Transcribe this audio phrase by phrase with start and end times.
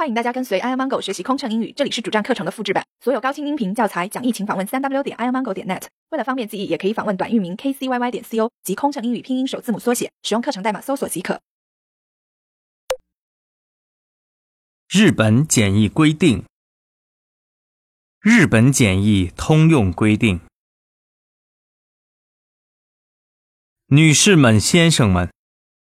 [0.00, 5.82] 欢迎大家跟随 i amango 学习空乘英语，这里是主站课程的复制版，所有高清音频教材讲义，请访问三 w 点 i amango 点 net。
[6.08, 11.42] 为了方便记忆，也可以访问短域名 kcyy 点 co 及空乘英语拼音首字母缩写，使用课程代码搜索即可。
[14.88, 16.46] 日本简易规定。
[18.20, 20.40] 日本简易通用规定。
[23.88, 25.30] 女士们、先生们，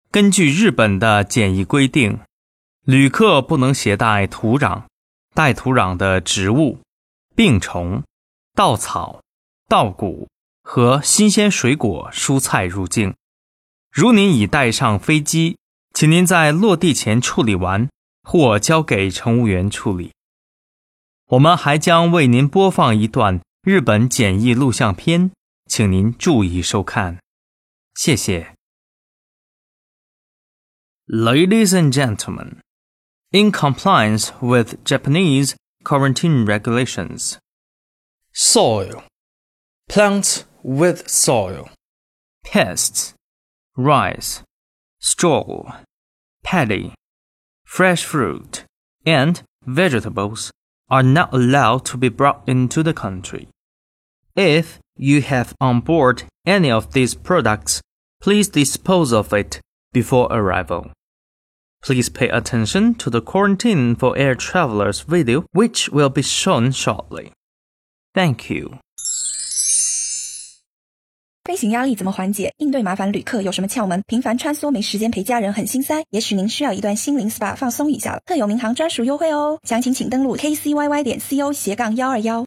[0.09, 2.21] 根据日本的简易规定。
[2.85, 4.83] 旅客不能携带土壤、
[5.33, 6.81] 带土壤的植物、
[7.35, 8.03] 病虫、
[8.53, 9.23] 稻草、
[9.67, 10.29] 稻谷
[10.61, 13.15] 和新鲜水果、蔬菜入境。
[13.91, 15.57] 如您已带上飞机，
[15.95, 17.89] 请您在落地前处理完，
[18.21, 20.13] 或交给乘务员处理。
[21.29, 25.31] 我们还将为您播放一段日本检疫录像片，
[25.65, 27.17] 请您注意收看。
[27.95, 28.53] 谢谢。
[31.07, 32.64] Ladies and gentlemen.
[33.35, 37.37] In compliance with Japanese quarantine regulations.
[38.31, 39.03] Soil.
[39.89, 41.69] Plants with soil.
[42.45, 43.13] Pests.
[43.75, 44.41] Rice.
[44.99, 45.81] Straw.
[46.45, 46.93] Paddy.
[47.65, 48.63] Fresh fruit.
[49.05, 50.49] And vegetables
[50.89, 53.49] are not allowed to be brought into the country.
[54.37, 57.81] If you have on board any of these products,
[58.21, 59.59] please dispose of it
[59.91, 60.94] before arrival.
[61.84, 67.32] Please pay attention to the quarantine for air travelers video, which will be shown shortly.
[68.12, 68.78] Thank you.
[71.44, 72.52] 飞行压力怎么缓解？
[72.58, 74.02] 应对麻烦旅客有什么窍门？
[74.06, 78.20] 频繁穿梭没时间陪家人很心塞，也许您需要一段心灵 SPA 放松一下了。
[78.26, 82.43] 特有民航专属优惠哦，详情请登录 kcyy 点 co 斜杠幺二幺。